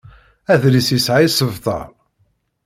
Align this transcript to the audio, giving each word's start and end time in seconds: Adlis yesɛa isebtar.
Adlis 0.53 0.89
yesɛa 0.91 1.19
isebtar. 1.27 1.89